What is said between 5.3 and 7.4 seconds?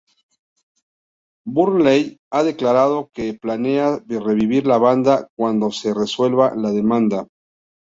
cuando se resuelva la demanda.